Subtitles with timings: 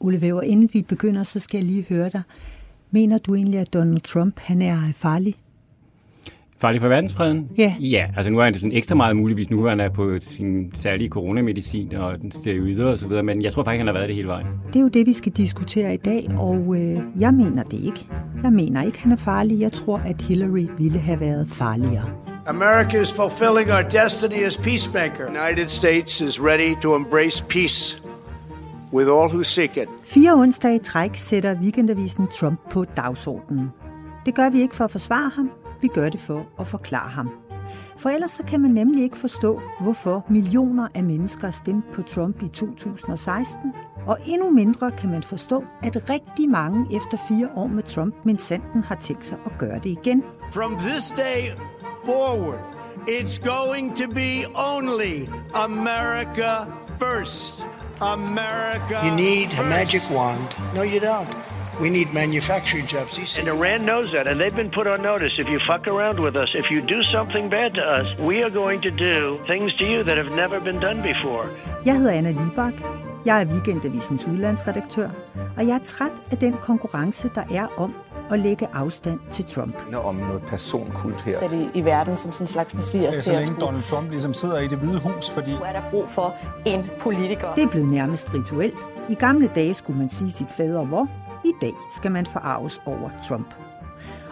[0.00, 2.22] Ole Væver, inden vi begynder, så skal jeg lige høre dig.
[2.90, 5.34] Mener du egentlig, at Donald Trump han er farlig?
[6.60, 7.48] Farlig for verdensfreden?
[7.58, 7.74] Ja.
[7.80, 11.08] Ja, altså nu er han sådan ekstra meget muligvis, nu han er på sin særlige
[11.08, 14.28] coronamedicin og steroider og så videre, men jeg tror faktisk, han har været det hele
[14.28, 14.46] vejen.
[14.66, 18.06] Det er jo det, vi skal diskutere i dag, og øh, jeg mener det ikke.
[18.42, 19.60] Jeg mener ikke, han er farlig.
[19.60, 22.10] Jeg tror, at Hillary ville have været farligere.
[22.46, 25.26] America is fulfilling our destiny as peacemaker.
[25.26, 28.07] The United States is ready to embrace peace
[28.92, 29.88] with all who seek it.
[30.02, 33.70] Fire onsdage i træk sætter weekendavisen Trump på dagsordenen.
[34.26, 37.30] Det gør vi ikke for at forsvare ham, vi gør det for at forklare ham.
[37.98, 42.42] For ellers så kan man nemlig ikke forstå, hvorfor millioner af mennesker stemte på Trump
[42.42, 43.72] i 2016,
[44.06, 48.38] og endnu mindre kan man forstå, at rigtig mange efter fire år med Trump men
[48.38, 50.22] sanden har tænkt sig at gøre det igen.
[50.52, 51.42] From this day
[52.04, 52.58] forward,
[53.08, 56.64] it's going to be only America
[56.98, 57.66] first.
[58.00, 59.60] America You need first.
[59.62, 60.48] a magic wand.
[60.74, 61.28] No, you don't.
[61.80, 63.16] We need manufacturing jobs.
[63.16, 65.32] He said, And Iran knows that, and they've been put on notice.
[65.38, 68.50] If you fuck around with us, if you do something bad to us, we are
[68.50, 71.46] going to do things to you that have never been done before.
[71.84, 72.72] Jeg hedder Anna Libak.
[73.26, 75.08] Jeg er Weekendavisens udlandsredaktør,
[75.56, 77.94] og jeg er træt af den konkurrence, der er om
[78.30, 79.74] at lægge afstand til Trump.
[80.04, 81.38] om noget personkult her.
[81.38, 83.66] sat i, i verden som sådan en slags messias så til at længe skulle.
[83.66, 86.34] Donald Trump ligesom sidder i det hvide hus, fordi Nu er der brug for
[86.66, 87.54] en politiker.
[87.54, 88.78] Det er blevet nærmest rituelt.
[89.08, 91.08] I gamle dage skulle man sige sit fader hvor.
[91.44, 93.54] I dag skal man forarves over Trump.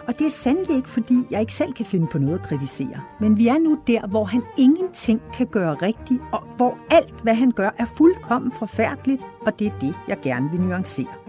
[0.07, 3.01] Og det er sandelig ikke, fordi jeg ikke selv kan finde på noget at kritisere.
[3.19, 7.35] Men vi er nu der, hvor han ingenting kan gøre rigtigt, og hvor alt, hvad
[7.35, 11.26] han gør, er fuldkommen forfærdeligt, og det er det, jeg gerne vil nuancere.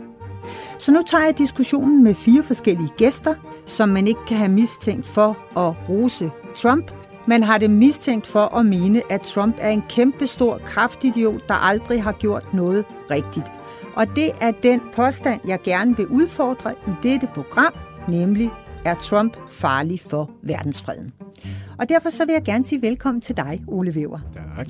[0.79, 3.35] Så nu tager jeg diskussionen med fire forskellige gæster,
[3.67, 6.91] som man ikke kan have mistænkt for at rose Trump.
[7.27, 12.03] Man har det mistænkt for at mene, at Trump er en kæmpestor kraftidiot, der aldrig
[12.03, 13.47] har gjort noget rigtigt.
[13.97, 17.73] Og det er den påstand, jeg gerne vil udfordre i dette program,
[18.09, 18.51] nemlig
[18.85, 21.13] er Trump farlig for verdensfreden.
[21.79, 24.19] Og derfor så vil jeg gerne sige velkommen til dig, Ole Weber.
[24.35, 24.67] Tak.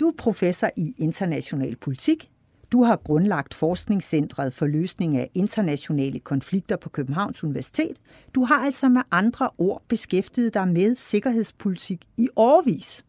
[0.00, 2.30] Du er professor i international politik.
[2.72, 7.96] Du har grundlagt Forskningscentret for løsning af internationale konflikter på Københavns Universitet.
[8.34, 13.04] Du har altså med andre ord beskæftiget dig med sikkerhedspolitik i årvis.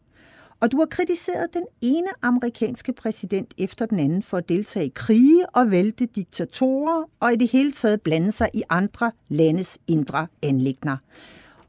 [0.60, 4.92] Og du har kritiseret den ene amerikanske præsident efter den anden for at deltage i
[4.94, 10.26] krige og vælte diktatorer og i det hele taget blande sig i andre landes indre
[10.42, 10.96] anlægner.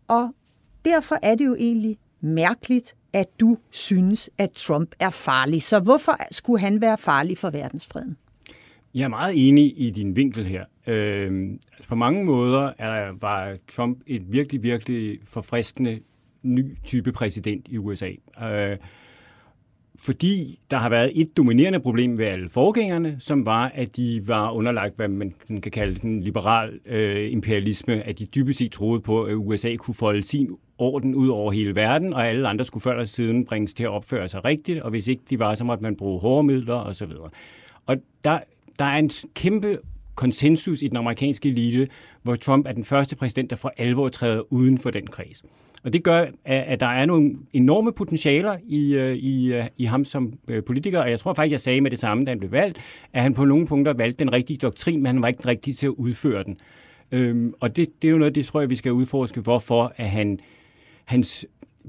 [0.08, 0.32] Og
[0.86, 5.62] derfor er det jo egentlig mærkeligt, at du synes, at Trump er farlig.
[5.62, 8.18] Så hvorfor skulle han være farlig for verdensfreden?
[8.94, 10.66] Jeg er meget enig i din vinkel her.
[10.88, 16.00] Øh, altså på mange måder er, var Trump et virkelig, virkelig forfriskende
[16.44, 18.12] ny type præsident i USA.
[18.44, 18.78] Øh,
[20.02, 24.52] fordi der har været et dominerende problem ved alle forgængerne, som var, at de var
[24.52, 29.24] underlagt, hvad man kan kalde den liberal øh, imperialisme, at de dybest set troede på,
[29.24, 32.92] at USA kunne folde sin orden ud over hele verden, og alle andre skulle før
[32.92, 35.84] eller siden bringes til at opføre sig rigtigt, og hvis ikke de var, så måtte
[35.84, 37.12] man bruge hårde midler osv.
[37.86, 38.40] Og der,
[38.80, 39.80] der er en kæmpe
[40.20, 41.88] konsensus i den amerikanske elite,
[42.24, 45.44] hvor Trump er den første præsident, der for alvor træder uden for den kreds.
[45.84, 50.06] Og det gør, at der er nogle enorme potentialer i, øh, i, øh, i ham
[50.06, 52.52] som øh, politiker, og jeg tror faktisk, jeg sagde med det samme, da han blev
[52.52, 52.78] valgt,
[53.14, 55.74] at han på nogle punkter valgte den rigtige doktrin, men han var ikke den rigtige
[55.74, 56.58] til at udføre den.
[57.12, 60.10] Øhm, og det, det er jo noget, det tror jeg, vi skal udforske, hvorfor at
[60.10, 60.40] han,
[61.06, 61.46] hans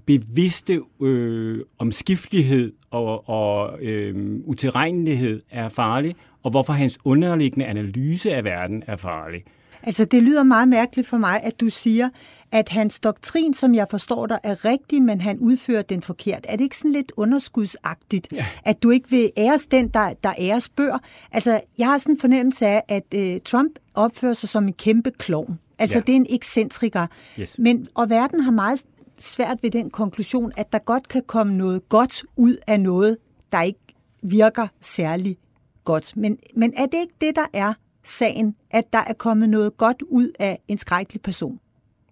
[0.06, 8.44] bevidste øh, omskiftelighed og, og øh, utilregnelighed er farlig, og hvorfor hans underliggende analyse af
[8.44, 9.44] verden er farlig.
[9.82, 12.08] Altså, det lyder meget mærkeligt for mig, at du siger,
[12.52, 16.46] at hans doktrin, som jeg forstår dig, er rigtig, men han udfører den forkert.
[16.48, 18.46] Er det ikke sådan lidt underskudsagtigt, ja.
[18.64, 21.02] at du ikke vil æres den, der, der æres bør?
[21.32, 25.10] Altså, jeg har sådan en fornemmelse af, at øh, Trump opfører sig som en kæmpe
[25.10, 25.58] klovn.
[25.78, 26.02] Altså, ja.
[26.06, 27.06] det er en ekscentriker.
[27.40, 27.56] Yes.
[27.58, 28.82] Men, og verden har meget
[29.18, 33.16] svært ved den konklusion, at der godt kan komme noget godt ud af noget,
[33.52, 33.80] der ikke
[34.22, 35.36] virker særlig
[35.84, 36.16] godt.
[36.16, 37.72] Men, men er det ikke det, der er
[38.04, 41.60] sagen, at der er kommet noget godt ud af en skrækkelig person?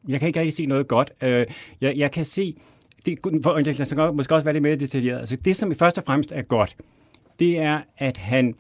[0.09, 1.13] Jeg kan ikke rigtig se noget godt.
[1.23, 1.47] Øh,
[1.81, 2.57] jeg, jeg kan se,
[3.07, 5.19] det, for, jeg skal måske også være lidt mere detaljeret.
[5.19, 6.77] Altså det, som først og fremmest er godt,
[7.39, 8.55] det er, at han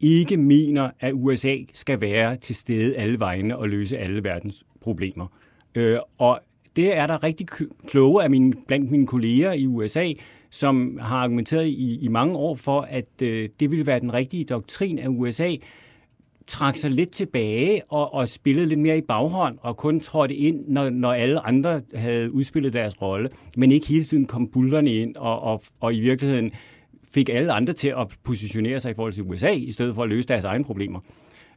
[0.00, 5.26] ikke mener, at USA skal være til stede alle vegne og løse alle verdens problemer.
[5.74, 6.40] Øh, og
[6.76, 7.46] det er der rigtig
[7.88, 10.12] kloge af mine, blandt mine kolleger i USA,
[10.50, 14.44] som har argumenteret i, i mange år for, at øh, det ville være den rigtige
[14.44, 15.54] doktrin af USA,
[16.46, 20.64] trak sig lidt tilbage og, og spillede lidt mere i baghånd og kun trådte ind,
[20.68, 25.16] når, når alle andre havde udspillet deres rolle, men ikke hele tiden kom bullerne ind
[25.16, 26.50] og, og, og i virkeligheden
[27.14, 30.08] fik alle andre til at positionere sig i forhold til USA, i stedet for at
[30.08, 31.00] løse deres egne problemer.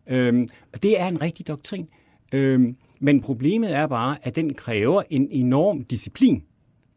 [0.07, 0.47] Øhm,
[0.83, 1.87] det er en rigtig doktrin.
[2.33, 6.43] Øhm, men problemet er bare, at den kræver en enorm disciplin.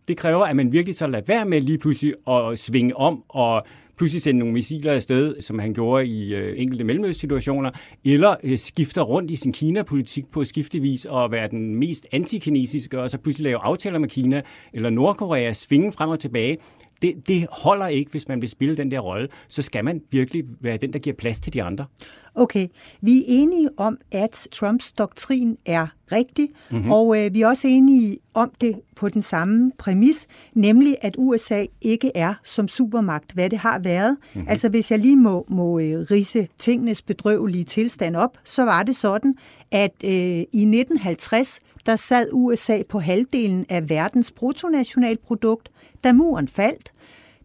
[0.08, 3.67] Det kræver, at man virkelig så lader være med lige pludselig at svinge om og
[3.96, 7.70] pludselig sende nogle missiler afsted, som han gjorde i øh, enkelte mellemøstsituationer,
[8.04, 13.10] eller øh, skifter rundt i sin Kina-politik på skiftevis og være den mest antikinesiske, og
[13.10, 16.58] så pludselig lave aftaler med Kina eller Nordkorea, svinge frem og tilbage.
[17.02, 19.28] Det, det holder ikke, hvis man vil spille den der rolle.
[19.48, 21.87] Så skal man virkelig være den, der giver plads til de andre.
[22.34, 22.69] Okay,
[23.00, 26.90] vi er enige om, at Trumps doktrin er rigtig, mm-hmm.
[26.90, 31.64] og øh, vi er også enige om det på den samme præmis, nemlig at USA
[31.81, 34.16] ikke er som supermagt, hvad det har været.
[34.34, 34.48] Mm-hmm.
[34.48, 38.96] Altså hvis jeg lige må, må øh, rise tingenes bedrøvelige tilstand op, så var det
[38.96, 39.34] sådan,
[39.70, 45.68] at øh, i 1950, der sad USA på halvdelen af verdens bruttonationalprodukt.
[46.04, 46.92] Da muren faldt,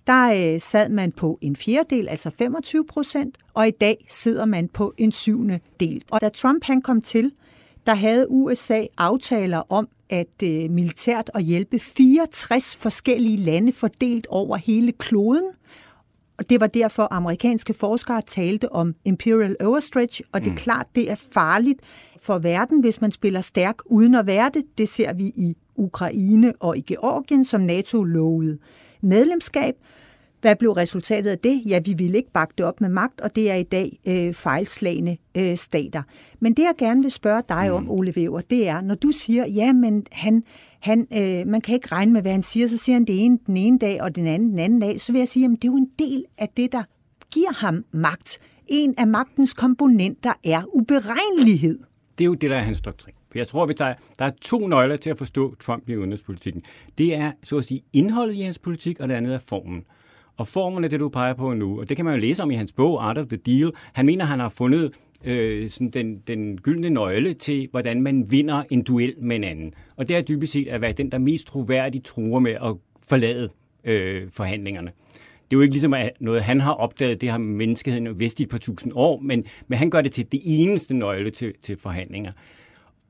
[0.08, 4.68] der øh, sad man på en fjerdedel, altså 25 procent, og i dag sidder man
[4.68, 6.04] på en syvende del.
[6.12, 7.32] Og da Trump han kom til,
[7.86, 14.58] der havde USA aftaler om at øh, militært at hjælpe 64 forskellige lande fordelt over
[14.58, 15.44] hele kloden.
[16.42, 20.58] Og det var derfor, amerikanske forskere talte om imperial overstretch, og det er mm.
[20.58, 21.80] klart, det er farligt
[22.22, 24.64] for verden, hvis man spiller stærk uden at være det.
[24.78, 28.58] Det ser vi i Ukraine og i Georgien, som NATO lovede
[29.02, 29.76] medlemskab.
[30.42, 31.62] Hvad blev resultatet af det?
[31.66, 34.34] Ja, vi ville ikke bakke det op med magt, og det er i dag øh,
[34.34, 36.04] fejlslagende øh, stater.
[36.40, 37.76] Men det, jeg gerne vil spørge dig mm.
[37.76, 40.44] om, Ole Weber, det er, når du siger, ja, men han,
[40.82, 43.40] han, øh, man kan ikke regne med, hvad han siger, så siger han det ene
[43.48, 45.64] den ene dag, og den anden den anden dag, så vil jeg sige, at det
[45.64, 46.84] er jo en del af det, der
[47.32, 48.40] giver ham magt.
[48.68, 51.80] En af magtens komponenter er uberegnelighed.
[52.18, 53.14] Det er jo det, der er hans doktrin.
[53.32, 56.62] For jeg tror, at der, der er to nøgler til at forstå Trump i udenrigspolitikken.
[56.98, 59.84] Det er, så at sige, indholdet i hans politik, og det andet er formen.
[60.42, 62.52] Og formen er det, du peger på nu, og det kan man jo læse om
[62.52, 63.72] i hans bog, Art of the Deal.
[63.94, 64.92] Han mener, han har fundet
[65.26, 69.74] øh, sådan den, den gyldne nøgle til, hvordan man vinder en duel med en anden.
[69.96, 72.76] Og det er dybest set at være den, der mest troværdigt truer med at
[73.10, 73.50] forlade
[73.84, 74.92] øh, forhandlingerne.
[75.18, 78.50] Det er jo ikke ligesom noget, han har opdaget, det har menneskeheden vidst i et
[78.50, 82.32] par tusind år, men, men han gør det til det eneste nøgle til, til forhandlinger.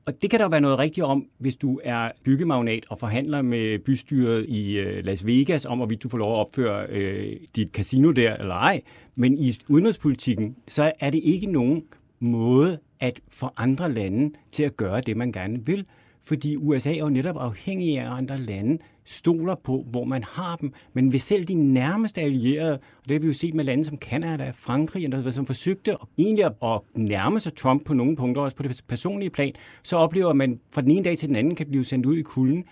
[0.06, 3.78] Og det kan der være noget rigtigt om, hvis du er byggemagnat og forhandler med
[3.78, 8.10] bystyret i øh, Las Vegas om, hvorvidt du får lov at opføre øh, dit casino
[8.10, 8.80] der eller ej.
[9.16, 11.84] Men i udenrigspolitikken, så er det ikke nogen
[12.20, 15.86] måde at få andre lande til at gøre det, man gerne vil.
[16.24, 20.72] Fordi USA er jo netop afhængig af andre lande, stoler på, hvor man har dem.
[20.92, 23.96] Men hvis selv de nærmeste allierede, og det har vi jo set med lande som
[23.96, 28.62] Kanada, Frankrig, der, som forsøgte egentlig at nærme sig Trump på nogle punkter, også på
[28.62, 29.52] det personlige plan,
[29.82, 32.22] så oplever man fra den ene dag til den anden kan blive sendt ud i
[32.22, 32.64] kulden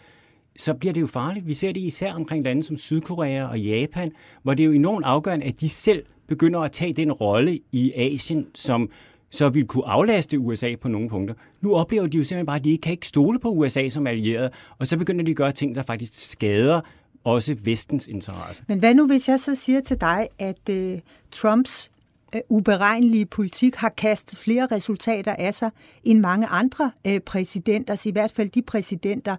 [0.57, 1.47] så bliver det jo farligt.
[1.47, 4.13] Vi ser det især omkring lande som Sydkorea og Japan,
[4.43, 7.93] hvor det er jo enormt afgørende, at de selv begynder at tage den rolle i
[7.97, 8.91] Asien, som
[9.31, 11.35] så ville kunne aflaste USA på nogle punkter.
[11.61, 14.07] Nu oplever de jo simpelthen bare, at de ikke kan ikke stole på USA som
[14.07, 16.81] allieret, og så begynder de at gøre ting, der faktisk skader
[17.25, 18.63] også vestens interesse.
[18.69, 20.99] Men hvad nu, hvis jeg så siger til dig, at uh,
[21.33, 21.91] Trumps
[22.35, 25.71] uh, uberegnelige politik har kastet flere resultater af sig
[26.05, 29.37] end mange andre uh, præsidenter, altså i hvert fald de præsidenter,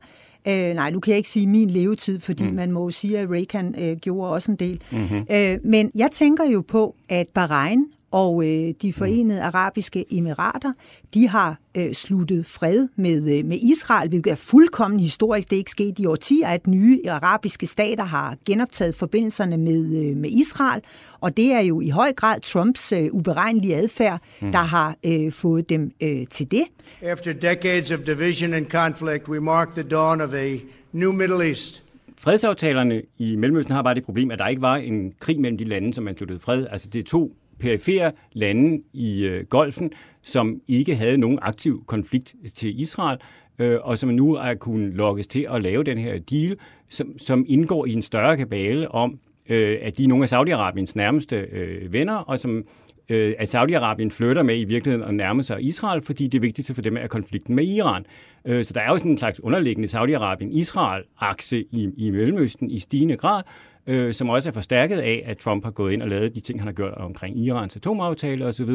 [0.48, 2.56] uh, nej, nu kan jeg ikke sige min levetid, fordi mm.
[2.56, 4.82] man må jo sige, at Reagan uh, gjorde også en del.
[4.92, 5.18] Mm-hmm.
[5.20, 10.74] Uh, men jeg tænker jo på, at Bahrain og øh, de forenede arabiske emirater,
[11.14, 15.50] de har øh, sluttet fred med, øh, med Israel, hvilket er fuldkommen historisk.
[15.50, 20.18] Det er ikke sket i årtier, at nye arabiske stater har genoptaget forbindelserne med, øh,
[20.18, 20.82] med Israel,
[21.22, 24.52] og det er jo i høj grad Trumps øh, uberegnelige adfærd, mm.
[24.52, 26.64] der har øh, fået dem øh, til det.
[27.02, 30.58] After decades of division and conflict, we mark the dawn of a
[30.92, 31.84] new Middle East.
[32.18, 35.64] Fredsaftalerne i Mellemøsten har bare det problem, at der ikke var en krig mellem de
[35.64, 36.68] lande, som man sluttede fred.
[36.72, 39.92] Altså det er to perifere lande i øh, Golfen,
[40.22, 43.18] som ikke havde nogen aktiv konflikt til Israel,
[43.60, 46.58] øh, og som nu er kunnet lokkes til at lave den her deal,
[46.90, 50.92] som, som indgår i en større kabale om, øh, at de er nogle af Saudi-Arabiens
[50.96, 52.64] nærmeste øh, venner, og som
[53.10, 56.82] øh, at Saudi-Arabien flytter med i virkeligheden at nærme sig Israel, fordi det vigtigste for
[56.82, 58.06] dem er konflikten med Iran.
[58.46, 63.18] Øh, så der er jo sådan en slags underliggende Saudi-Arabien-Israel-akse i, i Mellemøsten i stigende
[63.18, 63.44] grad,
[63.88, 66.60] øh, som også er forstærket af, at Trump har gået ind og lavet de ting,
[66.60, 68.70] han har gjort omkring Irans atomaftale osv.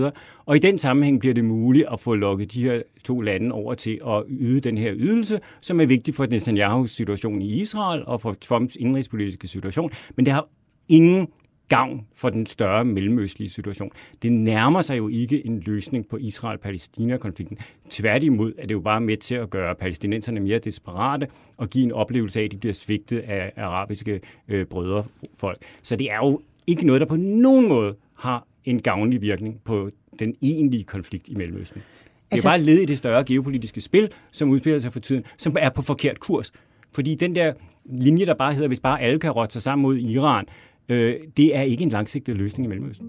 [0.46, 3.74] Og i den sammenhæng bliver det muligt at få lukket de her to lande over
[3.74, 8.20] til at yde den her ydelse, som er vigtig for Netanyahu's situation i Israel og
[8.20, 9.90] for Trumps indrigspolitiske situation.
[10.16, 10.48] Men det har
[10.88, 11.28] ingen
[11.68, 13.90] gavn for den større mellemøstlige situation.
[14.22, 17.58] Det nærmer sig jo ikke en løsning på Israel-Palæstina-konflikten.
[17.90, 21.92] Tværtimod er det jo bare med til at gøre palæstinenserne mere desperate og give en
[21.92, 25.58] oplevelse af, at de bliver svigtet af arabiske øh, brødrefolk.
[25.82, 29.90] Så det er jo ikke noget, der på nogen måde har en gavnlig virkning på
[30.18, 31.80] den egentlige konflikt i Mellemøsten.
[31.80, 35.24] Det er altså, bare led i det større geopolitiske spil, som udspiller sig for tiden,
[35.36, 36.52] som er på forkert kurs.
[36.92, 37.52] Fordi den der
[37.84, 40.44] linje, der bare hedder, hvis bare alle kan rotte sig sammen mod Iran,
[40.88, 43.06] øh, det er ikke en langsigtet løsning i Mellemøsten.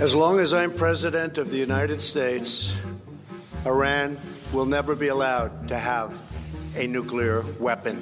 [0.00, 2.76] As long as I'm president of the United States,
[3.66, 4.18] Iran
[4.54, 6.10] will never be allowed to have
[6.76, 7.96] a nuclear weapon.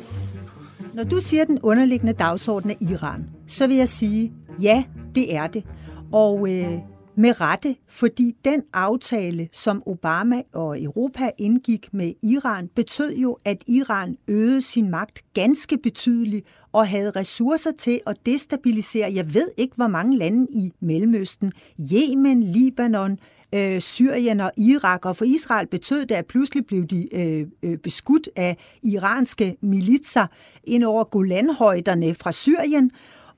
[0.94, 5.34] Når du siger, at den underliggende dagsorden er Iran, så vil jeg sige, ja, det
[5.34, 5.64] er det.
[6.12, 6.78] Og øh,
[7.18, 13.62] med rette, fordi den aftale, som Obama og Europa indgik med Iran, betød jo, at
[13.66, 19.76] Iran øgede sin magt ganske betydeligt og havde ressourcer til at destabilisere, jeg ved ikke
[19.76, 21.52] hvor mange lande i Mellemøsten,
[21.92, 23.18] Yemen, Libanon,
[23.54, 27.78] øh, Syrien og Irak, og for Israel betød det, at pludselig blev de øh, øh,
[27.78, 30.26] beskudt af iranske militser
[30.64, 32.90] ind over Golanhøjderne fra Syrien,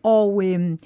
[0.02, 0.76] og øh,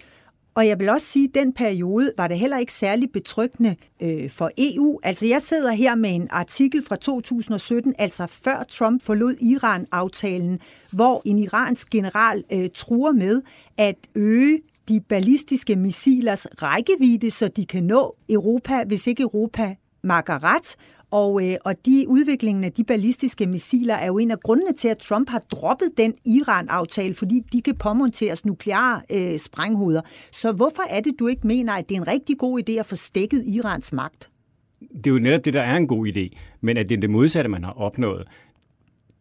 [0.54, 4.30] og jeg vil også sige, at den periode var det heller ikke særlig betryggende øh,
[4.30, 5.00] for EU.
[5.02, 10.60] Altså jeg sidder her med en artikel fra 2017, altså før Trump forlod Iran-aftalen,
[10.92, 13.42] hvor en iransk general øh, truer med
[13.76, 20.44] at øge de ballistiske missilers rækkevidde, så de kan nå Europa, hvis ikke Europa makker
[20.44, 20.76] ret,
[21.14, 24.88] og, øh, og de udviklingen af de ballistiske missiler er jo en af grundene til,
[24.88, 30.00] at Trump har droppet den Iran-aftale, fordi de kan påmonteres nukleare øh, sprænghoveder.
[30.32, 32.86] Så hvorfor er det, du ikke mener, at det er en rigtig god idé at
[32.86, 34.30] få stækket Irans magt?
[34.80, 37.10] Det er jo netop det, der er en god idé, men at det er det
[37.10, 38.28] modsatte, man har opnået.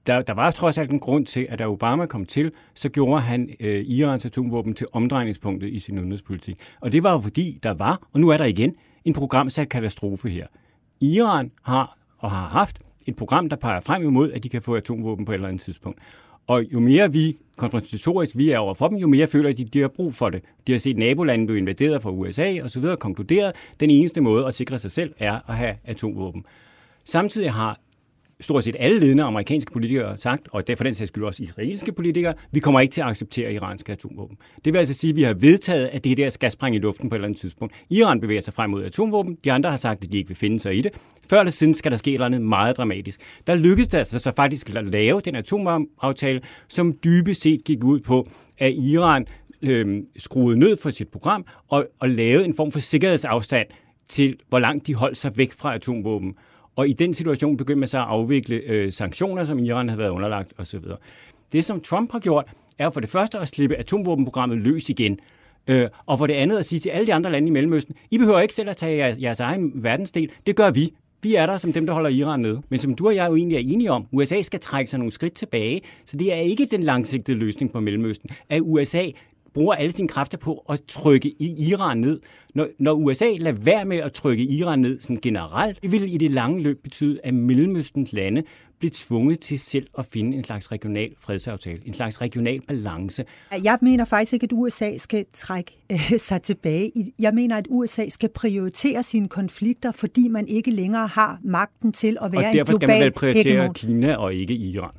[0.08, 3.22] Der, der var trods alt en grund til, at da Obama kom til, så gjorde
[3.22, 6.58] han øh, Irans atomvåben til omdrejningspunktet i sin udenrigspolitik.
[6.82, 10.30] Og det var jo fordi, der var, og nu er der igen, en programsat katastrofe
[10.30, 10.48] her.
[11.04, 14.76] Iran har og har haft et program, der peger frem imod, at de kan få
[14.76, 16.00] atomvåben på et eller andet tidspunkt.
[16.48, 19.82] Og jo mere vi konfrontatorisk vi er over for dem, jo mere føler de, de
[19.82, 20.42] har brug for det.
[20.68, 24.22] De har set nabolandet blive invaderet fra USA og så videre, konkluderet, at den eneste
[24.22, 26.46] måde at sikre sig selv er at have atomvåben.
[27.06, 27.80] Samtidig har
[28.40, 32.34] stort set alle ledende amerikanske politikere sagt, og for den sags skyld også israelske politikere,
[32.52, 34.38] vi kommer ikke til at acceptere iranske atomvåben.
[34.66, 37.10] Det vil altså sige, at vi har vedtaget, at det der skal sprænge i luften
[37.10, 37.76] på et eller andet tidspunkt.
[37.90, 40.60] Iran bevæger sig frem mod atomvåben, de andre har sagt, at de ikke vil finde
[40.60, 40.92] sig i det.
[41.30, 43.22] Før eller siden skal der ske et eller andet meget dramatisk.
[43.48, 48.00] Der lykkedes det altså så faktisk at lave den atomaftale, som dybest set gik ud
[48.00, 49.26] på, at Iran
[49.62, 53.68] øh, skruede ned for sit program og, og lavede en form for sikkerhedsafstand
[54.10, 56.36] til, hvor langt de holdt sig væk fra atomvåben.
[56.76, 60.10] Og i den situation begyndte man så at afvikle øh, sanktioner, som Iran havde været
[60.10, 60.80] underlagt osv.
[61.52, 62.46] Det, som Trump har gjort,
[62.80, 65.20] er for det første at slippe atomvåbenprogrammet løs igen.
[65.68, 68.18] Øh, og for det andet at sige til alle de andre lande i Mellemøsten, I
[68.18, 70.32] behøver ikke selv at tage jeres, jeres egen verdensdel.
[70.48, 70.94] Det gør vi.
[71.22, 72.62] Vi er der som dem, der holder Iran nede.
[72.70, 75.12] Men som du og jeg jo egentlig er enige om, USA skal trække sig nogle
[75.12, 75.82] skridt tilbage.
[76.06, 79.06] Så det er ikke den langsigtede løsning på Mellemøsten, at USA
[79.54, 82.20] bruger alle sine kræfter på at trykke Iran ned.
[82.56, 86.18] Når, når USA lader være med at trykke Iran ned sådan generelt, det vil i
[86.18, 88.44] det lange løb betyde, at Mellemøstens lande
[88.80, 93.26] bliver tvunget til selv at finde en slags regional fredsaftale, en slags regional balance.
[93.64, 96.92] Jeg mener faktisk ikke, at USA skal trække øh, sig tilbage.
[97.20, 102.18] Jeg mener, at USA skal prioritere sine konflikter, fordi man ikke længere har magten til
[102.22, 103.74] at være en global Og derfor skal man vel prioritere hegemon.
[103.74, 104.92] Kina og ikke Iran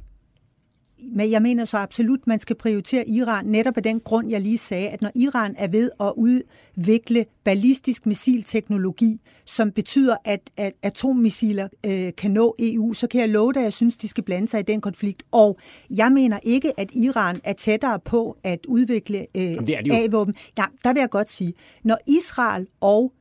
[1.12, 4.58] men jeg mener så absolut, man skal prioritere Iran netop af den grund, jeg lige
[4.58, 11.68] sagde, at når Iran er ved at udvikle ballistisk missilteknologi, som betyder, at, at atommissiler
[11.86, 14.48] øh, kan nå EU, så kan jeg love dig, at jeg synes, de skal blande
[14.48, 15.22] sig i den konflikt.
[15.30, 15.58] Og
[15.90, 19.56] jeg mener ikke, at Iran er tættere på at udvikle øh,
[19.90, 20.34] A-våben.
[20.58, 23.12] Ja, der vil jeg godt sige, når Israel og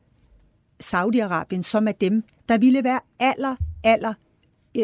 [0.83, 4.13] Saudi-Arabien, som er dem, der ville være aller, aller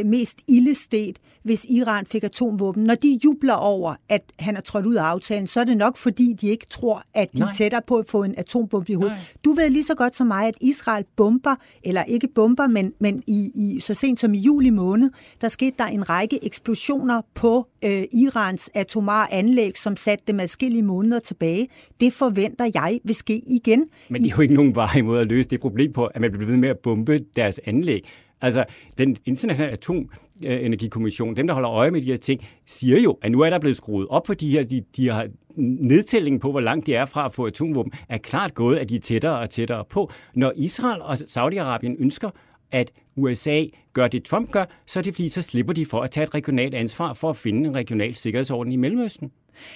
[0.05, 2.83] mest ildestet, hvis Iran fik atomvåben.
[2.83, 5.97] Når de jubler over, at han er trådt ud af aftalen, så er det nok,
[5.97, 7.49] fordi de ikke tror, at de Nej.
[7.49, 9.11] er tættere på at få en atombombe i hovedet.
[9.11, 9.25] Nej.
[9.45, 13.23] Du ved lige så godt som mig, at Israel bomber, eller ikke bomber, men, men
[13.27, 17.67] i, i, så sent som i juli måned, der skete der en række eksplosioner på
[17.85, 21.67] øh, Irans atomare anlæg, som satte dem adskillige måneder tilbage.
[21.99, 23.87] Det forventer jeg vil ske igen.
[24.09, 26.31] Men det er jo ikke nogen vej imod at løse det problem på, at man
[26.31, 28.05] bliver ved med at bombe deres anlæg.
[28.41, 28.65] Altså,
[28.97, 33.41] den internationale atomenergikommission, dem der holder øje med de her ting, siger jo, at nu
[33.41, 35.27] er der blevet skruet op for de her, de, de har
[35.57, 38.95] nedtællingen på, hvor langt de er fra at få atomvåben, er klart gået, at de
[38.95, 40.11] er tættere og tættere på.
[40.35, 42.29] Når Israel og Saudi-Arabien ønsker
[42.71, 46.11] at USA gør det, Trump gør, så er det fordi, så slipper de for at
[46.11, 49.31] tage et regionalt ansvar for at finde en regional sikkerhedsorden i Mellemøsten.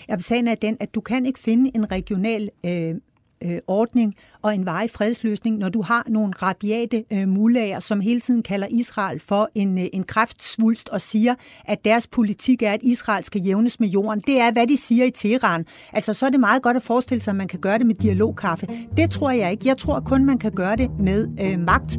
[0.07, 2.95] Jeg sagen er den, at du kan ikke finde en regional øh,
[3.43, 8.19] øh, ordning og en varig fredsløsning, når du har nogle rabiate øh, mulager, som hele
[8.19, 11.35] tiden kalder Israel for en, øh, en kraftsvulst og siger,
[11.65, 14.19] at deres politik er, at Israel skal jævnes med jorden.
[14.27, 15.65] Det er, hvad de siger i Teheran.
[15.93, 17.95] Altså, så er det meget godt at forestille sig, at man kan gøre det med
[17.95, 18.67] dialogkaffe.
[18.97, 19.67] Det tror jeg ikke.
[19.67, 21.97] Jeg tror kun, man kan gøre det med øh, magt.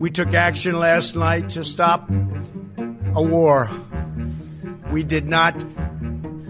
[0.00, 2.00] We took action last night to stop
[3.16, 3.68] a war.
[4.92, 5.54] We did not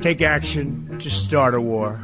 [0.02, 2.03] take action to start a war.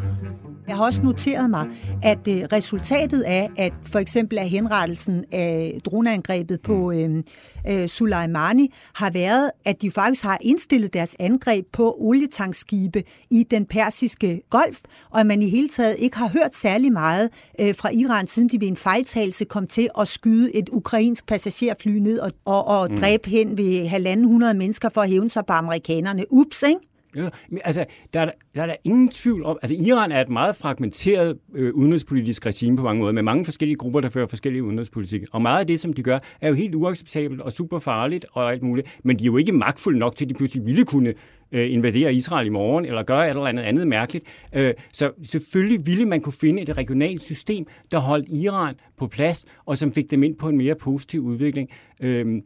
[0.70, 1.66] Jeg har også noteret mig,
[2.02, 7.22] at øh, resultatet af, at for eksempel af henrettelsen af droneangrebet på øh,
[7.68, 13.66] øh, Soleimani, har været, at de faktisk har indstillet deres angreb på olietankskibe i den
[13.66, 14.78] persiske golf,
[15.10, 18.48] og at man i hele taget ikke har hørt særlig meget øh, fra Iran, siden
[18.48, 22.90] de ved en fejltagelse kom til at skyde et ukrainsk passagerfly ned og, og, og
[22.90, 22.96] mm.
[22.96, 26.24] dræbe hen ved halvanden hundrede mennesker for at hævne sig på amerikanerne.
[26.32, 26.80] Ups, ikke?
[27.16, 30.28] Ja, men altså, der er, der er der ingen tvivl om, altså Iran er et
[30.28, 34.64] meget fragmenteret øh, udenrigspolitisk regime på mange måder, med mange forskellige grupper, der fører forskellige
[34.64, 35.22] udenrigspolitik.
[35.32, 38.52] Og meget af det, som de gør, er jo helt uacceptabelt og super farligt og
[38.52, 41.14] alt muligt, men de er jo ikke magtfulde nok til, at de pludselig ville kunne
[41.52, 44.24] øh, invadere Israel i morgen, eller gøre et eller andet andet mærkeligt.
[44.52, 49.44] Øh, så selvfølgelig ville man kunne finde et regionalt system, der holdt Iran på plads,
[49.64, 51.68] og som fik dem ind på en mere positiv udvikling.
[52.00, 52.42] Øh,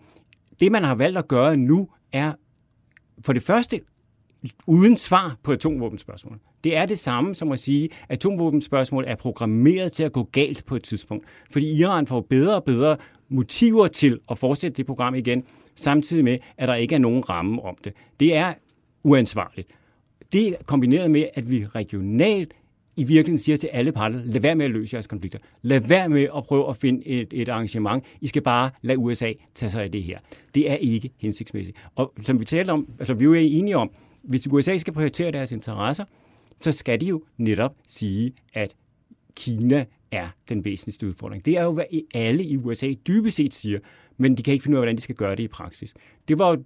[0.61, 2.33] det, man har valgt at gøre nu, er
[3.25, 3.81] for det første
[4.67, 6.41] uden svar på atomvåbenspørgsmålet.
[6.65, 10.67] Det er det samme som at sige, at atomvåbenspørgsmål er programmeret til at gå galt
[10.67, 11.25] på et tidspunkt.
[11.51, 12.97] Fordi Iran får bedre og bedre
[13.29, 15.45] motiver til at fortsætte det program igen,
[15.77, 17.93] samtidig med, at der ikke er nogen ramme om det.
[18.21, 18.55] Det er
[19.03, 19.69] uansvarligt.
[20.33, 22.55] Det er kombineret med, at vi regionalt
[22.97, 25.39] i virkeligheden siger til alle parter, lad være med at løse jeres konflikter.
[25.63, 28.05] Lad være med at prøve at finde et, et arrangement.
[28.21, 30.19] I skal bare lade USA tage sig af det her.
[30.55, 31.89] Det er ikke hensigtsmæssigt.
[31.95, 33.91] Og som vi talte om, altså vi er jo enige om,
[34.25, 36.05] hvis USA skal prioritere deres interesser,
[36.61, 38.75] så skal de jo netop sige, at
[39.37, 41.45] Kina er den væsentligste udfordring.
[41.45, 43.79] Det er jo, hvad alle i USA dybest set siger,
[44.17, 45.95] men de kan ikke finde ud af, hvordan de skal gøre det i praksis.
[46.29, 46.65] Det var jo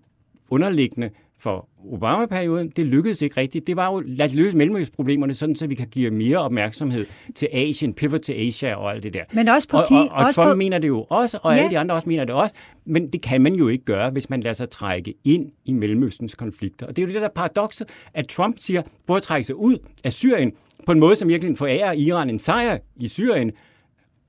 [0.51, 2.73] underliggende for Obama-perioden.
[2.77, 3.67] Det lykkedes ikke rigtigt.
[3.67, 7.49] Det var jo, lad os løse mellemøstproblemerne, sådan så vi kan give mere opmærksomhed til
[7.53, 9.25] Asien, pivot til Asia og alt det der.
[9.33, 10.57] Men også på og, og, og også Trump på...
[10.57, 11.59] mener det jo også, og ja.
[11.59, 12.55] alle de andre også mener det også.
[12.85, 16.35] Men det kan man jo ikke gøre, hvis man lader sig trække ind i Mellemøstens
[16.35, 16.87] konflikter.
[16.87, 19.79] Og det er jo det der paradokset, at Trump siger, prøv at trække sig ud
[20.05, 20.53] af Syrien
[20.87, 23.53] på en måde, som virkelig forærer Iran en sejr i Syrien,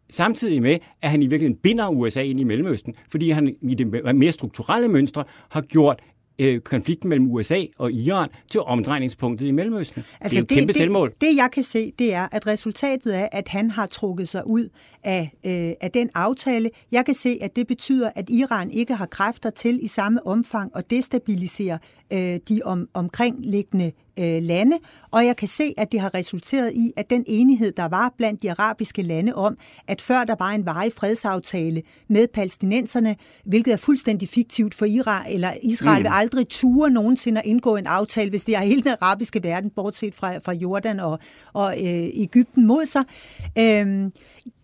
[0.09, 4.15] samtidig med, at han i virkeligheden binder USA ind i Mellemøsten, fordi han i det
[4.15, 5.99] mere strukturelle mønstre har gjort
[6.39, 10.03] øh, konflikten mellem USA og Iran til omdrejningspunktet i Mellemøsten.
[10.21, 11.13] Altså, det er jo et kæmpe det, selvmål.
[11.21, 14.69] Det, jeg kan se, det er, at resultatet er, at han har trukket sig ud
[15.03, 16.69] af, øh, af den aftale.
[16.91, 20.71] Jeg kan se, at det betyder, at Iran ikke har kræfter til i samme omfang
[20.75, 21.79] at destabilisere
[22.13, 24.77] øh, de om, omkringliggende øh, lande,
[25.11, 28.41] og jeg kan se, at det har resulteret i, at den enighed, der var blandt
[28.41, 29.57] de arabiske lande om,
[29.87, 35.25] at før der var en varig fredsaftale med palæstinenserne, hvilket er fuldstændig fiktivt for Iran,
[35.29, 36.03] eller Israel mm.
[36.03, 39.69] vil aldrig ture nogensinde at indgå en aftale, hvis det er hele den arabiske verden,
[39.69, 41.19] bortset fra, fra Jordan og,
[41.53, 43.03] og øh, Ægypten mod sig.
[43.57, 44.11] Øh,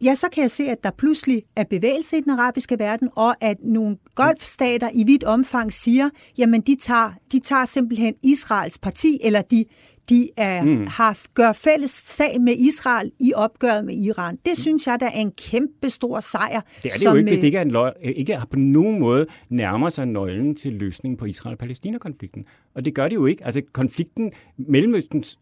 [0.04, 3.44] ja, så kan jeg se, at der pludselig er bevægelse i den arabiske verden, og
[3.44, 9.20] at nogle golfstater i vidt omfang siger, jamen de tager, de tager simpelthen Israels parti,
[9.24, 9.66] eller de,
[10.10, 10.88] de er, mm.
[10.88, 14.38] har, gør fælles sag med Israel i opgøret med Iran.
[14.46, 16.62] Det synes jeg, der er en kæmpe stor sejr.
[16.62, 19.00] Det er det som, jo ikke, hvis det ikke, er en løg, ikke på nogen
[19.00, 22.46] måde nærmer sig nøglen til løsningen på Israel-Palæstina-konflikten.
[22.76, 23.46] Og det gør det jo ikke.
[23.46, 25.40] Altså konflikten, Mellemøstens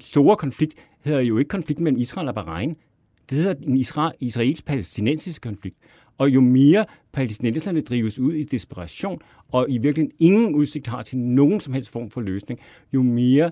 [0.00, 0.74] store konflikt,
[1.04, 2.76] hedder jo ikke konflikten mellem Israel og Bahrain.
[3.30, 3.76] Det hedder en
[4.20, 5.76] israelsk-palæstinensisk konflikt.
[6.18, 9.20] Og jo mere palæstinenserne drives ud i desperation,
[9.52, 12.60] og i virkeligheden ingen udsigt har til nogen som helst form for løsning,
[12.94, 13.50] jo mere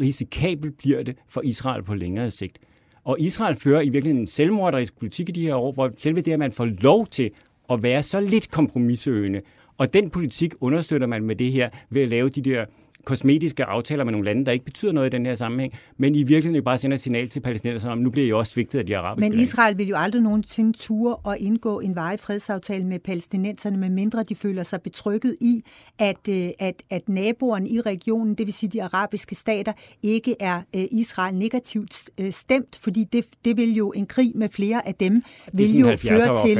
[0.00, 2.58] risikabelt bliver det for Israel på længere sigt.
[3.04, 6.32] Og Israel fører i virkeligheden en selvmorderisk politik i de her år, hvor selve det,
[6.32, 7.30] at man får lov til
[7.70, 9.40] at være så lidt kompromissøgende,
[9.78, 12.64] og den politik understøtter man med det her ved at lave de der
[13.04, 16.22] kosmetiske aftaler med nogle lande, der ikke betyder noget i den her sammenhæng, men i
[16.22, 18.96] virkeligheden bare sender et signal til palæstinenserne om, nu bliver I også svigtet af de
[18.96, 23.76] arabiske Men Israel vil jo aldrig nogensinde ture og indgå en varig fredsaftale med palæstinenserne,
[23.76, 25.62] medmindre de føler sig betrykket i,
[25.98, 30.62] at, øh, at, at naboerne i regionen, det vil sige de arabiske stater, ikke er
[30.76, 34.94] øh, Israel negativt øh, stemt, fordi det, det vil jo en krig med flere af
[34.94, 36.58] dem, vil jo føre til...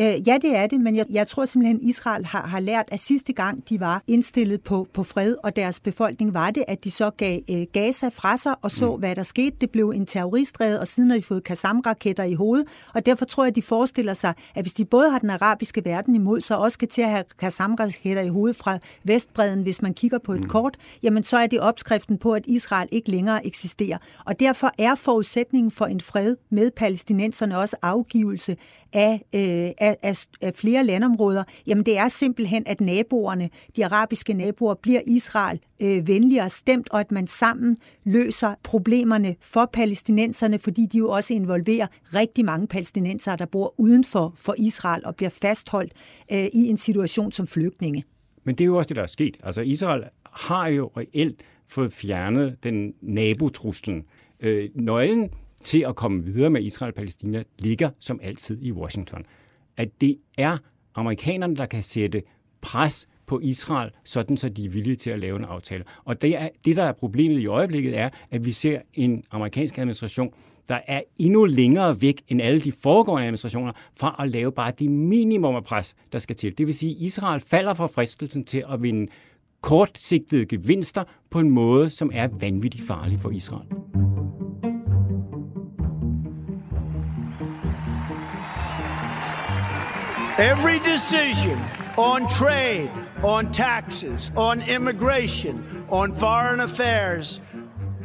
[0.00, 2.84] Øh, ja, det er det, men jeg, jeg tror simpelthen, Israel Israel har, har lært,
[2.88, 6.84] at sidste gang de var indstillet på, på fred, og deres befolkning var det, at
[6.84, 8.98] de så gav øh, Gaza fra sig og så, mm.
[8.98, 9.56] hvad der skete.
[9.60, 13.44] Det blev en terroristred, og siden har de fået Qassam-raketter i hovedet, og derfor tror
[13.44, 16.54] jeg, at de forestiller sig, at hvis de både har den arabiske verden imod, så
[16.54, 20.40] også skal til at have Qassam-raketter i hovedet fra Vestbreden, hvis man kigger på et
[20.40, 20.48] mm.
[20.48, 23.98] kort, jamen så er det opskriften på, at Israel ikke længere eksisterer.
[24.24, 28.56] Og derfor er forudsætningen for en fred med palæstinenserne også afgivelse
[28.92, 34.34] af, øh, af, af, af flere landområder, jamen det er simpelthen, at naboerne, de arabiske
[34.34, 35.43] naboer, bliver Israel
[35.82, 41.34] øh, venligere stemt, og at man sammen løser problemerne for palæstinenserne, fordi de jo også
[41.34, 45.92] involverer rigtig mange palæstinenser, der bor uden for, for Israel og bliver fastholdt
[46.32, 48.04] øh, i en situation som flygtninge.
[48.44, 49.36] Men det er jo også det, der er sket.
[49.42, 54.04] Altså Israel har jo reelt fået fjernet den nabotruslen.
[54.40, 55.30] Øh, nøglen
[55.62, 59.24] til at komme videre med Israel-Palæstina ligger som altid i Washington.
[59.76, 60.58] At det er
[60.94, 62.22] amerikanerne, der kan sætte
[62.60, 65.84] pres på Israel, sådan så de er villige til at lave en aftale.
[66.04, 69.78] Og det, er, det, der er problemet i øjeblikket, er, at vi ser en amerikansk
[69.78, 70.30] administration,
[70.68, 74.90] der er endnu længere væk end alle de foregående administrationer fra at lave bare det
[74.90, 76.58] minimum af pres, der skal til.
[76.58, 79.10] Det vil sige, at Israel falder fra fristelsen til at vinde
[79.60, 83.66] kortsigtede gevinster på en måde, som er vanvittigt farlig for Israel.
[90.38, 91.58] Every decision
[91.96, 97.40] on trade, on taxes, on immigration, on foreign affairs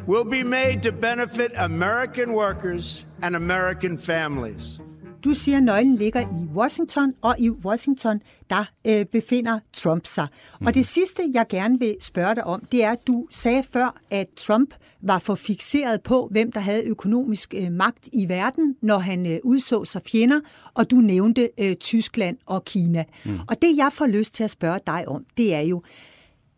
[0.06, 4.80] will be made to benefit American workers and American families.
[5.24, 10.28] Du siger, at nøglen ligger i Washington, og i Washington, der øh, befinder Trump sig.
[10.60, 10.68] Mm.
[10.68, 14.02] Og det sidste, jeg gerne vil spørge dig om, det er, at du sagde før,
[14.10, 18.98] at Trump var for fixeret på, hvem der havde økonomisk øh, magt i verden, når
[18.98, 20.40] han øh, udså sig fjender,
[20.74, 23.04] og du nævnte øh, Tyskland og Kina.
[23.26, 23.40] Mm.
[23.48, 25.82] Og det, jeg får lyst til at spørge dig om, det er jo,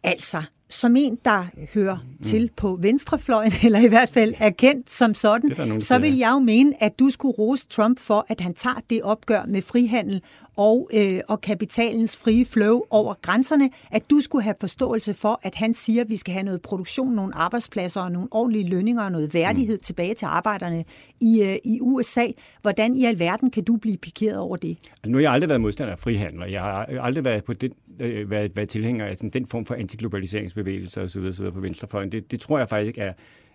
[0.03, 2.23] altså, som en, der hører mm.
[2.23, 6.31] til på venstrefløjen, eller i hvert fald er kendt som sådan, nogen, så vil jeg
[6.31, 10.21] jo mene, at du skulle rose Trump for, at han tager det opgør med frihandel
[10.57, 15.55] og, øh, og kapitalens frie flow over grænserne, at du skulle have forståelse for, at
[15.55, 19.11] han siger, at vi skal have noget produktion, nogle arbejdspladser og nogle ordentlige lønninger og
[19.11, 19.83] noget værdighed mm.
[19.83, 20.85] tilbage til arbejderne
[21.21, 22.25] i, øh, i USA.
[22.61, 24.77] Hvordan i alverden kan du blive pikeret over det?
[25.05, 28.29] Nu har jeg aldrig været modstander af frihandel, jeg har aldrig været, på den, øh,
[28.29, 31.21] været, været tilhænger af sådan, den form for antiglobaliseringsbevægelser osv.
[31.21, 31.51] osv.
[31.51, 32.11] på venstrefløjen.
[32.11, 33.13] Det, det tror jeg faktisk er,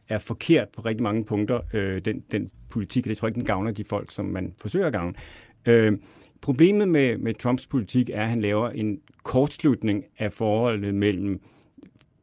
[0.09, 3.39] er forkert på rigtig mange punkter, øh, den, den politik, og det tror jeg ikke,
[3.39, 5.15] den gavner de folk, som man forsøger at gavne.
[5.67, 5.99] Øh,
[6.41, 11.41] Problemet med, med Trumps politik er, at han laver en kortslutning af forholdet mellem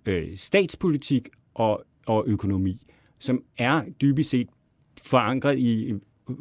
[0.05, 2.85] øh, statspolitik og, og økonomi,
[3.19, 4.47] som er dybest set
[5.03, 5.93] forankret i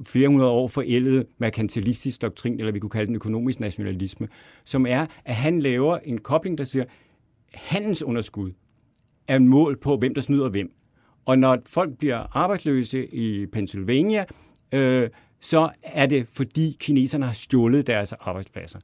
[0.07, 4.29] flere hundrede år forældet merkantilistisk doktrin, eller vi kunne kalde den økonomisk nationalisme,
[4.65, 6.85] som er, at han laver en kobling, der siger,
[7.55, 8.53] handelsunderskud
[9.29, 10.73] er en mål på, hvem der snyder hvem.
[11.25, 14.25] Og når folk bliver arbejdsløse i Pennsylvania,
[14.73, 15.11] øh,
[15.42, 18.78] så er det fordi kineserne har stjålet deres arbejdspladser.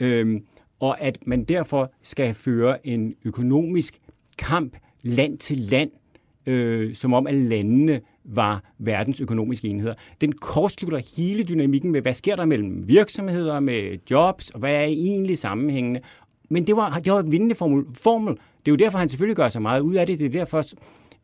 [0.00, 0.44] Øhm,
[0.80, 4.00] og at man derfor skal føre en økonomisk
[4.38, 5.90] kamp land til land,
[6.46, 9.94] øh, som om at landene var verdens økonomiske enheder.
[10.20, 14.84] Den kortslutter hele dynamikken med, hvad sker der mellem virksomheder, med jobs, og hvad er
[14.84, 16.00] egentlig sammenhængende.
[16.50, 17.84] Men det var, det var en vindende formel.
[17.94, 18.34] formel.
[18.34, 20.18] Det er jo derfor, han selvfølgelig gør så meget ud af det.
[20.18, 20.64] Det er derfor,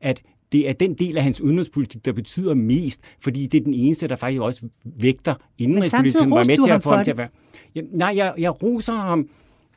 [0.01, 3.75] at det er den del af hans udenrigspolitik, der betyder mest, fordi det er den
[3.75, 7.29] eneste, der faktisk også vægter indenrigspolitikken, var med til at få ham til at være.
[7.75, 9.29] Ja, nej, jeg, jeg roser ham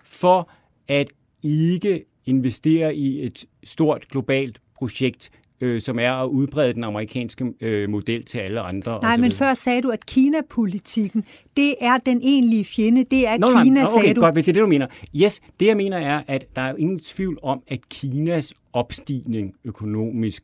[0.04, 0.50] for
[0.88, 1.08] at
[1.44, 5.32] ikke investere i et stort globalt projekt,
[5.62, 9.00] øh, som er at udbrede den amerikanske øh, model til alle andre.
[9.02, 11.24] Nej, men før sagde du, at Kina-politikken,
[11.58, 14.22] det er den egentlige fjende, det er Nå, Kina, nej, okay, sagde du.
[14.22, 14.88] godt, hvis det er det, du mener.
[15.16, 20.44] Yes, det jeg mener er, at der er ingen tvivl om, at Kinas opstigning økonomisk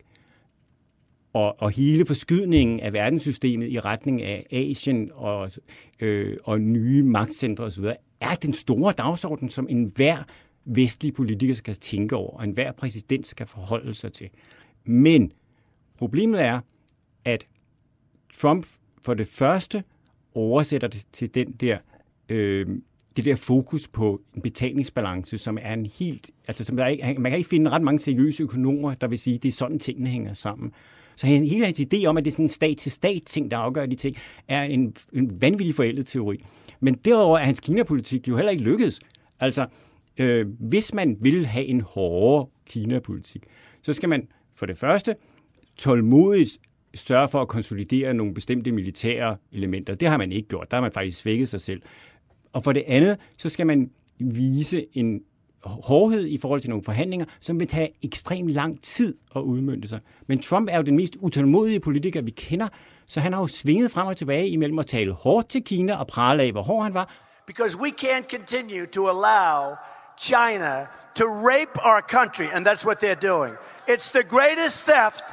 [1.37, 5.51] og, og hele forskydningen af verdenssystemet i retning af Asien og,
[5.99, 7.85] øh, og nye magtcentre osv.,
[8.21, 10.23] er den store dagsorden, som enhver
[10.65, 14.29] vestlig politiker skal tænke over, og enhver præsident skal forholde sig til.
[14.83, 15.31] Men
[15.97, 16.59] problemet er,
[17.25, 17.47] at
[18.37, 18.67] Trump
[19.01, 19.83] for det første
[20.33, 21.77] oversætter det til den der,
[22.29, 22.67] øh,
[23.17, 26.31] det der fokus på en betalingsbalance, som er en helt...
[26.47, 29.35] Altså, som der er, man kan ikke finde ret mange seriøse økonomer, der vil sige,
[29.35, 30.73] at det er sådan, tingene hænger sammen.
[31.17, 34.15] Så hele hans idé om, at det er sådan en stat-til-stat-ting, der afgør de ting,
[34.47, 36.45] er en, en vanvittig forældet teori.
[36.79, 38.99] Men derover er hans Kina-politik jo heller ikke lykkedes.
[39.39, 39.67] Altså,
[40.17, 43.43] øh, hvis man vil have en hårdere Kina-politik,
[43.81, 45.15] så skal man for det første
[45.77, 46.57] tålmodigt
[46.93, 49.95] sørge for at konsolidere nogle bestemte militære elementer.
[49.95, 50.71] Det har man ikke gjort.
[50.71, 51.81] Der har man faktisk svækket sig selv.
[52.53, 55.21] Og for det andet, så skal man vise en
[55.63, 59.99] hårdhed i forhold til nogle forhandlinger, som vil tage ekstremt lang tid at udmynde sig.
[60.27, 62.67] Men Trump er jo den mest utålmodige politiker, vi kender,
[63.07, 66.07] så han har jo svinget frem og tilbage imellem at tale hårdt til Kina og
[66.07, 67.13] prale af, hvor hård han var.
[67.47, 69.75] Because we can't continue to allow
[70.19, 73.53] China to rape our country, and that's what they're doing.
[73.89, 75.23] It's the greatest theft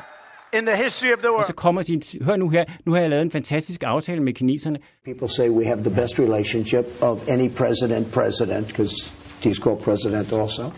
[0.58, 1.46] in the history of the Og world.
[1.46, 4.78] så kommer sin, hør nu her, nu har jeg lavet en fantastisk aftale med kineserne.
[5.04, 9.12] People say we have the best relationship of any president president, because
[9.44, 10.72] he's called president also.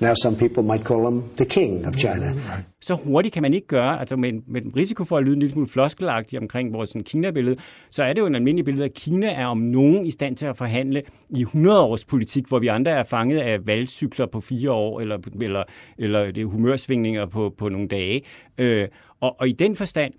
[0.00, 2.32] Now some people might call him the king of China.
[2.32, 2.64] Mm-hmm.
[2.80, 5.40] Så hurtigt kan man ikke gøre, altså med, med den risiko for at lyde en
[5.40, 7.56] lille smule floskelagtig omkring vores sådan, Kina-billede,
[7.90, 10.46] så er det jo en almindelig billede, at Kina er om nogen i stand til
[10.46, 14.70] at forhandle i 100 års politik, hvor vi andre er fanget af valgcykler på fire
[14.70, 15.62] år, eller, eller,
[15.98, 18.22] eller det er humørsvingninger på, på nogle dage.
[18.58, 18.88] Øh,
[19.20, 20.12] og, og i den forstand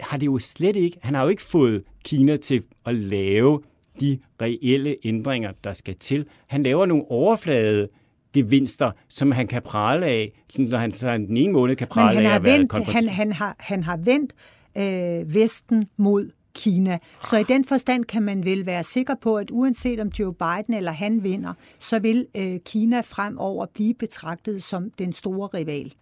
[0.00, 3.60] har det jo slet ikke, han har jo ikke fået Kina til at lave
[4.02, 6.26] de reelle ændringer, der skal til.
[6.46, 7.88] Han laver nogle overflade
[8.32, 11.92] gevinster, som han kan prale af, når han, så han den ene måned kan Men
[11.92, 14.32] prale han af har at være vendt, konfront- han, han har, han har vendt
[14.78, 16.98] øh, Vesten mod Kina.
[17.24, 20.74] Så i den forstand kan man vel være sikker på, at uanset om Joe Biden
[20.74, 25.92] eller han vinder, så vil øh, Kina fremover blive betragtet som den store rival.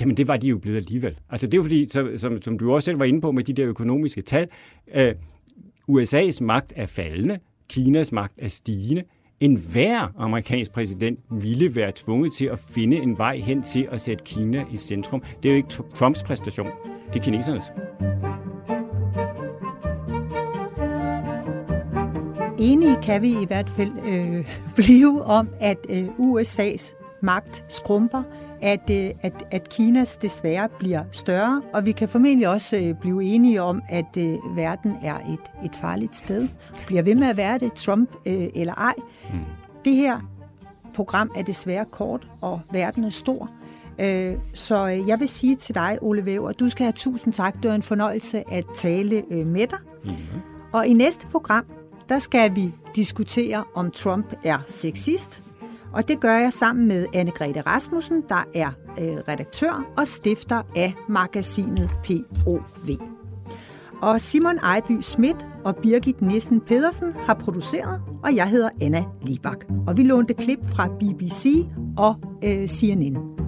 [0.00, 1.18] Jamen, det var de jo blevet alligevel.
[1.30, 3.44] Altså, det er jo fordi, så, som, som du også selv var inde på med
[3.44, 4.48] de der økonomiske tal,
[4.94, 5.14] øh,
[5.88, 9.02] USA's magt er faldende, Kinas magt er stigende.
[9.40, 14.00] En hver amerikansk præsident ville være tvunget til at finde en vej hen til at
[14.00, 15.22] sætte Kina i centrum.
[15.42, 16.68] Det er jo ikke Trumps præstation,
[17.12, 17.64] det er kinesernes.
[22.58, 24.46] Enige kan vi i hvert fald øh,
[24.76, 28.22] blive om, at øh, USA's magt skrumper,
[28.62, 33.24] at, øh, at, at Kinas desværre bliver større, og vi kan formentlig også øh, blive
[33.24, 36.48] enige om, at øh, verden er et, et farligt sted.
[36.86, 38.94] Bliver ved med at være det, Trump øh, eller ej.
[39.32, 39.38] Mm.
[39.84, 40.20] Det her
[40.94, 43.50] program er desværre kort, og verden er stor.
[43.98, 47.54] Øh, Så jeg vil sige til dig, Ole Væver, du skal have tusind tak.
[47.62, 49.78] Det var en fornøjelse at tale øh, med dig.
[50.04, 50.40] Mm-hmm.
[50.72, 51.64] Og i næste program,
[52.08, 55.42] der skal vi diskutere, om Trump er sexist.
[55.92, 60.94] Og det gør jeg sammen med Anne-Grethe Rasmussen, der er øh, redaktør og stifter af
[61.08, 62.90] magasinet POV.
[64.02, 69.64] Og Simon Ejby Schmidt og Birgit Nissen Pedersen har produceret, og jeg hedder Anna Libak.
[69.86, 73.45] Og vi lånte klip fra BBC og øh, CNN.